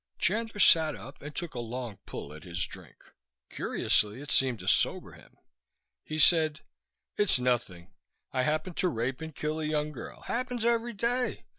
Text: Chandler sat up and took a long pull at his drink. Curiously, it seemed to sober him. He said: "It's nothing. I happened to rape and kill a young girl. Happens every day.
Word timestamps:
Chandler 0.17 0.59
sat 0.59 0.95
up 0.95 1.21
and 1.21 1.35
took 1.35 1.53
a 1.53 1.59
long 1.59 1.97
pull 2.07 2.33
at 2.33 2.43
his 2.43 2.65
drink. 2.65 3.11
Curiously, 3.51 4.19
it 4.19 4.31
seemed 4.31 4.57
to 4.57 4.67
sober 4.67 5.11
him. 5.11 5.37
He 6.03 6.17
said: 6.17 6.61
"It's 7.17 7.37
nothing. 7.37 7.93
I 8.33 8.41
happened 8.41 8.77
to 8.77 8.87
rape 8.89 9.21
and 9.21 9.35
kill 9.35 9.59
a 9.59 9.63
young 9.65 9.91
girl. 9.91 10.21
Happens 10.21 10.65
every 10.65 10.93
day. 10.93 11.45